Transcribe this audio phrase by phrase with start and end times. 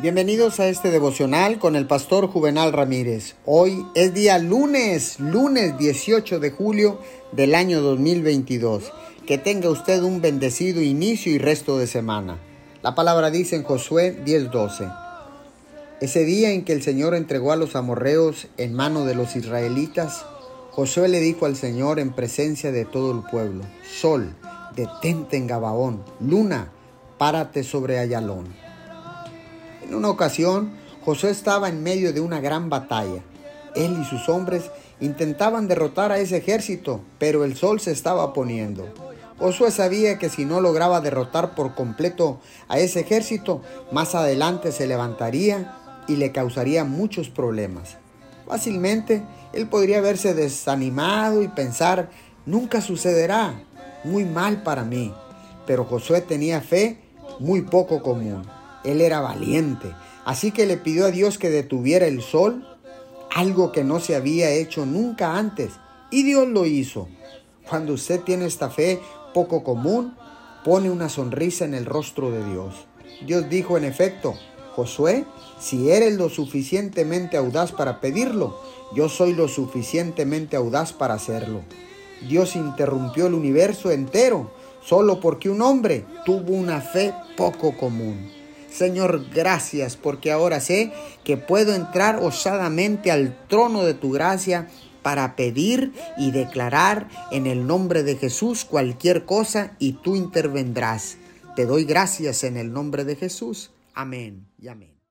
[0.00, 3.34] Bienvenidos a este devocional con el pastor Juvenal Ramírez.
[3.44, 7.00] Hoy es día lunes, lunes 18 de julio
[7.32, 8.92] del año 2022.
[9.26, 12.38] Que tenga usted un bendecido inicio y resto de semana.
[12.80, 14.88] La palabra dice en Josué 10:12.
[16.00, 20.24] Ese día en que el Señor entregó a los amorreos en mano de los israelitas,
[20.70, 23.64] Josué le dijo al Señor en presencia de todo el pueblo,
[24.00, 24.32] Sol,
[24.76, 26.70] detente en Gabaón, luna,
[27.18, 28.67] párate sobre Ayalón.
[29.88, 33.22] En una ocasión, Josué estaba en medio de una gran batalla.
[33.74, 38.86] Él y sus hombres intentaban derrotar a ese ejército, pero el sol se estaba poniendo.
[39.38, 44.86] Josué sabía que si no lograba derrotar por completo a ese ejército, más adelante se
[44.86, 45.74] levantaría
[46.06, 47.96] y le causaría muchos problemas.
[48.46, 49.22] Fácilmente,
[49.54, 52.10] él podría verse desanimado y pensar,
[52.44, 53.54] nunca sucederá,
[54.04, 55.14] muy mal para mí.
[55.66, 56.98] Pero Josué tenía fe
[57.40, 58.57] muy poco común.
[58.84, 62.66] Él era valiente, así que le pidió a Dios que detuviera el sol,
[63.34, 65.72] algo que no se había hecho nunca antes,
[66.10, 67.08] y Dios lo hizo.
[67.68, 69.00] Cuando usted tiene esta fe
[69.34, 70.14] poco común,
[70.64, 72.74] pone una sonrisa en el rostro de Dios.
[73.26, 74.34] Dios dijo en efecto,
[74.74, 75.24] Josué,
[75.58, 78.60] si eres lo suficientemente audaz para pedirlo,
[78.94, 81.62] yo soy lo suficientemente audaz para hacerlo.
[82.28, 84.50] Dios interrumpió el universo entero
[84.84, 88.37] solo porque un hombre tuvo una fe poco común.
[88.78, 90.92] Señor, gracias porque ahora sé
[91.24, 94.68] que puedo entrar osadamente al trono de tu gracia
[95.02, 101.16] para pedir y declarar en el nombre de Jesús cualquier cosa y tú intervendrás.
[101.56, 103.72] Te doy gracias en el nombre de Jesús.
[103.94, 104.97] Amén y amén.